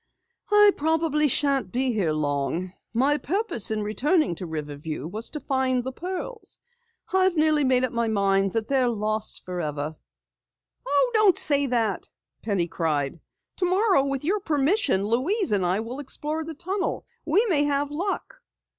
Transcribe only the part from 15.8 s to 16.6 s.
will explore the